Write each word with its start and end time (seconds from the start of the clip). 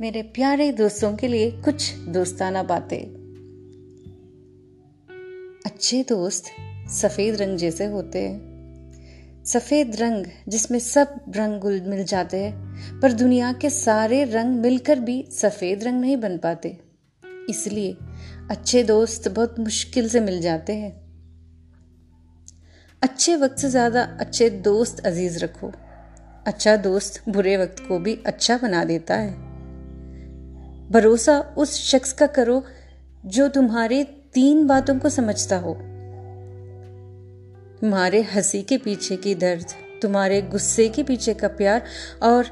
मेरे 0.00 0.22
प्यारे 0.22 0.72
दोस्तों 0.72 1.16
के 1.16 1.28
लिए 1.28 1.50
कुछ 1.50 1.94
दोस्ताना 1.94 2.62
बातें। 2.62 3.00
अच्छे 5.66 6.02
दोस्त 6.08 6.44
सफ़ेद 6.90 7.36
रंग 7.36 7.58
जैसे 7.58 7.84
होते 7.84 8.18
हैं। 8.18 9.44
सफ़ेद 9.44 9.96
रंग 9.96 10.26
जिसमें 10.48 10.78
सब 10.78 11.32
रंग 11.36 11.60
गुल 11.60 11.80
मिल 11.80 12.04
जाते 12.04 12.36
हैं, 12.36 13.00
पर 13.00 13.12
दुनिया 13.12 13.52
के 13.52 13.70
सारे 13.70 14.24
रंग 14.24 14.60
मिलकर 14.60 15.00
भी 15.00 15.28
सफ़ेद 15.32 15.84
रंग 15.84 16.00
नहीं 16.00 16.16
बन 16.16 16.38
पाते। 16.38 16.78
इसलिए 17.50 17.96
अच्छे 18.50 18.82
दोस्त 18.82 19.28
बहुत 19.28 19.60
मुश्किल 19.60 20.08
से 20.08 20.20
मिल 20.20 20.40
जाते 20.40 20.72
हैं। 20.72 20.92
अच्छे 23.02 23.36
वक्त 23.36 23.58
से 23.58 23.70
ज़्यादा 23.70 24.02
अच्छे 24.20 24.50
दोस्त 24.50 25.06
अज़ीज़ 25.06 25.38
रखो। 25.44 25.72
अच्छा 26.46 26.76
दोस्त 26.76 27.22
बुरे 27.28 27.56
वक्त 27.56 27.86
को 27.88 27.98
भी 27.98 28.18
अच्छा 28.26 28.56
बना 28.56 28.84
देता 28.84 29.16
है। 29.16 29.49
भरोसा 30.92 31.54
उस 31.58 31.90
शख्स 31.90 32.12
का 32.12 32.26
करो 32.26 32.64
जो 33.26 33.48
तुम्हारे 33.48 34.04
तीन 34.04 34.66
बातों 34.66 34.98
को 34.98 35.08
समझता 35.08 35.56
हो। 35.56 35.74
तुम्हारे 37.80 38.22
हँसी 38.22 38.62
के 38.62 38.78
पीछे 38.78 39.16
की 39.16 39.34
दर्द, 39.34 39.66
तुम्हारे 40.02 40.42
गुस्से 40.42 40.88
के 40.88 41.02
पीछे 41.02 41.34
का 41.34 41.48
प्यार 41.48 41.82
और 42.22 42.44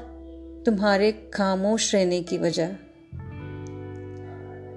तुम्हारे 0.65 1.11
खामोश 1.33 1.95
रहने 1.95 2.21
की 2.21 2.37
वजह। 2.37 2.67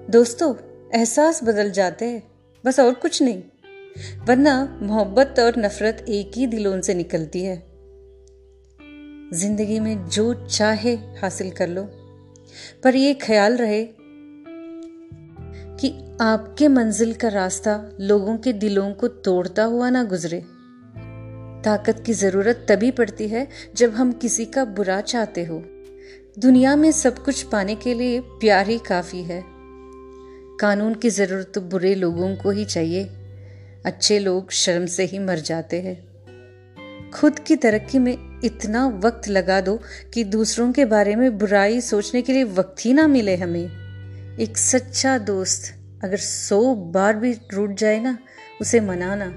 दोस्तों, 0.09 0.55
एहसास 0.95 1.43
बदल 1.43 1.71
जाते 1.71 2.05
हैं, 2.05 2.23
बस 2.65 2.79
और 2.79 2.93
कुछ 2.93 3.21
नहीं, 3.21 3.43
वरना 4.25 4.79
मोहब्बत 4.81 5.35
और 5.39 5.53
नफरत 5.57 6.05
एक 6.09 6.31
ही 6.35 6.47
दिलों 6.47 6.81
से 6.81 6.93
निकलती 6.93 7.43
है। 7.43 7.63
ज़िंदगी 9.33 9.79
में 9.79 10.07
जो 10.07 10.33
चाहे 10.33 10.95
हासिल 10.95 11.51
कर 11.51 11.67
लो। 11.67 12.02
पर 12.83 12.95
यह 12.95 13.13
ख्याल 13.13 13.57
रहे 13.57 13.85
कि 15.79 16.17
आपके 16.21 16.67
मंजिल 16.67 17.13
का 17.13 17.27
रास्ता 17.27 17.91
लोगों 17.99 18.37
के 18.37 18.53
दिलों 18.53 18.93
को 18.93 19.07
तोड़ता 19.07 19.63
हुआ 19.63 19.89
ना 19.89 20.03
गुजरे। 20.03 20.43
ताकत 21.63 22.03
की 22.05 22.13
ज़रूरत 22.13 22.65
तभी 22.69 22.91
पड़ती 22.91 23.27
है 23.27 23.47
जब 23.75 23.93
हम 23.93 24.11
किसी 24.11 24.45
का 24.45 24.65
बुरा 24.65 25.01
चाहते 25.01 25.43
हो। 25.43 25.63
दुनिया 26.39 26.75
में 26.75 26.91
सब 26.91 27.17
कुछ 27.17 27.43
पाने 27.43 27.75
के 27.75 27.93
लिए 27.93 28.19
प्यार 28.19 28.67
ही 28.67 28.77
काफ़ी 28.77 29.23
है। 29.23 29.43
कानून 30.59 30.93
की 30.93 31.09
ज़रूरत 31.09 31.51
तो 31.55 31.61
बुरे 31.61 31.95
लोगों 31.95 32.35
को 32.35 32.51
ही 32.51 32.65
चाहिए। 32.65 33.09
अच्छे 33.85 34.19
लोग 34.19 34.51
शर्म 34.51 34.85
से 34.85 35.03
ही 35.03 35.19
मर 35.19 35.39
जाते 35.39 35.81
हैं। 35.81 36.12
खुद 37.13 37.39
की 37.39 37.55
तरक्की 37.55 37.99
में 37.99 38.41
इतना 38.43 38.85
वक्त 39.03 39.27
लगा 39.27 39.59
दो 39.61 39.79
कि 40.13 40.23
दूसरों 40.23 40.71
के 40.73 40.85
बारे 40.85 41.15
में 41.15 41.37
बुराई 41.37 41.81
सोचने 41.81 42.21
के 42.21 42.33
लिए 42.33 42.43
वक्त 42.43 42.85
ही 42.85 42.93
ना 42.93 43.07
मिले 43.07 43.35
हमें। 43.35 44.37
एक 44.39 44.57
सच्चा 44.57 45.17
दोस्त 45.17 45.73
अगर 46.03 46.17
सौ 46.17 46.75
बार 46.75 47.15
भी 47.15 47.33
टूट 47.51 47.73
जाए 47.73 47.99
ना, 47.99 48.17
उसे 48.61 48.79
मनाना 48.79 49.29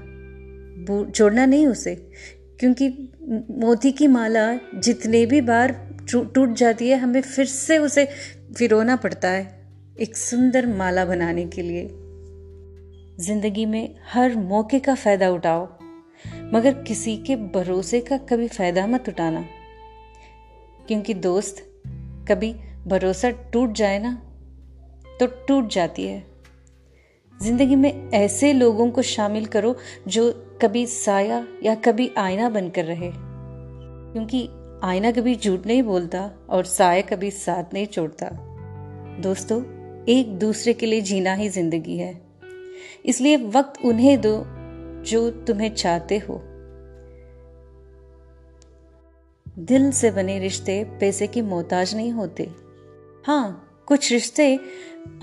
छोड़ना 1.11 1.45
नहीं 1.45 1.67
उसे, 1.67 1.95
क्योंकि 2.59 2.89
मोती 3.59 3.91
की 3.91 4.07
माला 4.07 4.53
जितने 4.75 5.25
भी 5.25 5.41
बार 5.41 5.71
टूट 6.11 6.53
जाती 6.53 6.89
है, 6.89 6.97
हमें 6.97 7.21
फिर 7.21 7.45
से 7.45 7.77
उसे 7.77 8.07
फिरोना 8.57 8.95
पड़ता 8.95 9.29
है, 9.29 9.45
एक 9.99 10.17
सुंदर 10.17 10.67
माला 10.67 11.05
बनाने 11.05 11.45
के 11.45 11.61
लिए। 11.61 11.87
ज़िंदगी 13.25 13.65
में 13.65 13.95
हर 14.13 14.35
मौके 14.35 14.79
का 14.79 14.95
फ़ायदा 14.95 15.29
उठाओ। 15.29 15.76
मगर 16.53 16.73
किसी 16.83 17.15
के 17.17 17.35
भरोसे 17.35 17.99
का 18.01 18.17
कभी 18.17 18.47
फ़ायदा 18.47 18.85
मत 18.87 19.09
उठाना। 19.09 19.45
क्योंकि 20.87 21.13
दोस्त 21.13 21.55
कभी 22.27 22.53
भरोसा 22.87 23.29
टूट 23.53 23.71
जाए 23.71 23.99
ना 23.99 24.13
तो 25.19 25.27
टूट 25.47 25.67
जाती 25.67 26.05
है। 26.05 26.23
ज़िंदगी 27.41 27.75
में 27.75 28.09
ऐसे 28.11 28.53
लोगों 28.53 28.89
को 28.91 29.01
शामिल 29.01 29.45
करो 29.45 29.75
जो 30.07 30.31
कभी 30.61 30.85
साया 30.85 31.45
या 31.63 31.75
कभी 31.75 32.09
आईना 32.17 32.49
बनकर 32.49 32.85
रहे। 32.85 33.11
क्योंकि 33.13 34.47
आईना 34.83 35.11
कभी 35.11 35.35
झूठ 35.35 35.65
नहीं 35.65 35.83
बोलता 35.83 36.29
और 36.49 36.65
साया 36.65 37.01
कभी 37.01 37.31
साथ 37.31 37.73
नहीं 37.73 37.85
छोड़ता। 37.85 38.29
दोस्तों, 39.21 39.61
एक 40.05 40.37
दूसरे 40.39 40.73
के 40.73 40.85
लिए 40.85 41.01
जीना 41.01 41.33
ही 41.33 41.49
ज़िंदगी 41.49 41.97
है। 41.97 42.21
इसलिए 43.05 43.37
वक्त 43.37 43.85
उन्हें 43.85 44.21
दो 44.21 44.37
जो 45.07 45.29
तुम्हें 45.47 45.73
चाहते 45.75 46.17
हो। 46.19 46.41
दिल 49.61 49.91
से 49.91 50.11
बने 50.11 50.37
रिश्ते 50.39 50.83
पैसे 50.99 51.27
की 51.27 51.41
मोहताज 51.43 51.95
नहीं 51.95 52.11
होते। 52.11 52.49
हाँ 53.25 53.83
कुछ 53.87 54.11
रिश्ते 54.11 54.53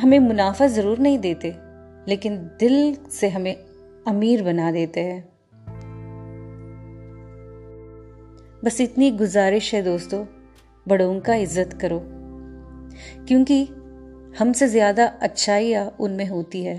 हमें 0.00 0.18
मुनाफा 0.18 0.66
ज़रूर 0.68 0.98
नहीं 0.98 1.18
देते, 1.18 1.54
लेकिन 2.08 2.36
दिल 2.60 2.96
से 3.10 3.28
हमें 3.28 3.54
अमीर 4.06 4.42
बना 4.42 4.70
देते 4.72 5.00
हैं। 5.00 5.22
बस 8.64 8.80
इतनी 8.80 9.10
गुजारिश 9.10 9.72
है 9.74 9.82
दोस्तों, 9.82 10.24
बड़ों 10.86 11.20
का 11.20 11.34
इज़्ज़त 11.34 11.78
करो, 11.80 12.00
क्योंकि 13.28 13.62
हमसे 14.38 14.68
ज़्यादा 14.68 15.06
अच्छाइयाँ 15.22 15.86
उनमें 16.00 16.26
होती 16.26 16.62
है। 16.64 16.76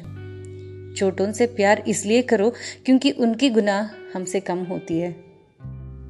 छोटों 0.95 1.31
से 1.31 1.45
प्यार 1.45 1.83
इसलिए 1.87 2.21
करो 2.21 2.53
क्योंकि 2.85 3.11
उनकी 3.11 3.49
गुनाह 3.49 3.89
हमसे 4.13 4.39
कम 4.39 4.63
होती 4.63 4.99
है। 4.99 5.15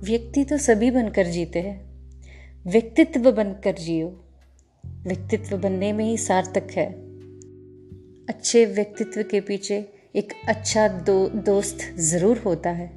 व्यक्ति 0.03 0.43
तो 0.43 0.57
सभी 0.57 0.91
बनकर 0.91 1.25
जीते 1.25 1.59
हैं। 1.59 1.85
व्यक्तित्व 2.67 3.31
बनकर 3.31 3.75
जियो। 3.75 4.25
व्यक्तित्व 4.85 5.57
बनने 5.57 5.93
में 5.93 6.05
ही 6.05 6.17
सार्थक 6.17 6.67
है। 6.71 6.91
अच्छे 8.29 8.65
व्यक्तित्व 8.65 9.23
के 9.23 9.41
पीछे 9.41 9.93
एक 10.15 10.33
अच्छा 10.47 10.87
दो, 10.87 11.29
दोस्त 11.29 11.95
ज़रूर 11.99 12.37
होता 12.37 12.69
है। 12.69 12.91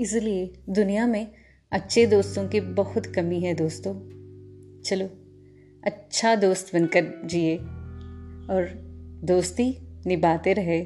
इसलिए 0.00 0.52
दुनिया 0.68 1.06
में 1.06 1.26
अच्छे 1.72 2.06
दोस्तों 2.06 2.48
की 2.48 2.60
बहुत 2.60 3.06
कमी 3.06 3.40
है 3.40 3.54
दोस्तों। 3.54 3.94
चलो 4.82 5.06
अच्छा 5.84 6.36
दोस्त 6.36 6.76
बनकर 6.76 7.22
जिए। 7.24 7.56
और 8.50 8.68
दोस्ती 9.24 9.87
निभाते 10.08 10.52
रहे 10.54 10.80